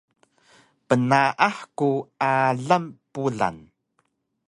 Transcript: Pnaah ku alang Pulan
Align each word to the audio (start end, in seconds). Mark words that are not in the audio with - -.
Pnaah 0.87 1.57
ku 1.77 1.91
alang 2.31 2.87
Pulan 3.13 3.55